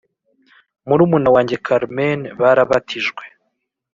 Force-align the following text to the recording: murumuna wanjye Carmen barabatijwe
murumuna 0.87 1.29
wanjye 1.35 1.55
Carmen 1.65 2.19
barabatijwe 2.41 3.23